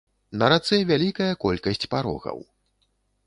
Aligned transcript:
На 0.41 0.45
рацэ 0.53 0.77
вялікая 0.91 1.27
колькасць 1.45 1.87
парогаў. 1.93 2.37